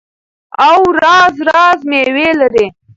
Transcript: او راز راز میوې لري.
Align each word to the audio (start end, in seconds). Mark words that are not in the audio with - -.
او 0.67 0.79
راز 1.01 1.35
راز 1.49 1.79
میوې 1.89 2.29
لري. 2.39 2.65